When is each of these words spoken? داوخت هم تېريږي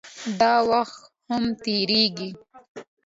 داوخت 0.39 1.01
هم 1.29 1.43
تېريږي 1.63 2.29